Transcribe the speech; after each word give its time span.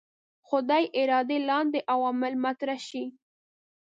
خدای 0.47 0.83
ارادې 0.99 1.37
لاندې 1.49 1.79
عوامل 1.93 2.33
مطرح 2.45 2.79
شي. 2.89 3.03